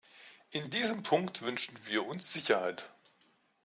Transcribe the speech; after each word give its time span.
In 0.49 0.71
diesem 0.71 1.03
Punkt 1.03 1.43
wünschen 1.43 1.77
wir 1.85 2.07
uns 2.07 2.33
Sicherheit. 2.33 2.89